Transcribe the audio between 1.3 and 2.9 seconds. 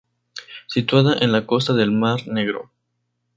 la costa del mar Negro.